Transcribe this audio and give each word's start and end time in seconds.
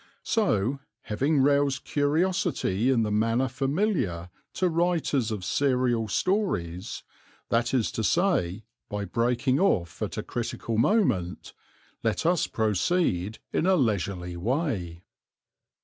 So, 0.23 0.79
having 1.03 1.41
roused 1.43 1.83
curiosity 1.83 2.89
in 2.89 3.03
the 3.03 3.11
manner 3.11 3.47
familiar 3.47 4.31
to 4.55 4.67
writers 4.67 5.29
of 5.29 5.45
serial 5.45 6.07
stories, 6.07 7.03
that 7.49 7.71
is 7.71 7.91
to 7.91 8.03
say 8.03 8.63
by 8.89 9.05
breaking 9.05 9.59
off 9.59 10.01
at 10.01 10.17
a 10.17 10.23
critical 10.23 10.79
moment, 10.79 11.53
let 12.01 12.25
us 12.25 12.47
proceed 12.47 13.37
in 13.53 13.67
a 13.67 13.75
leisurely 13.75 14.35
way. 14.35 15.03